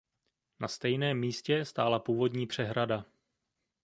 Na 0.59 0.67
stejném 0.67 1.19
místě 1.19 1.65
stála 1.65 1.99
původní 1.99 2.47
přehrada. 2.47 3.05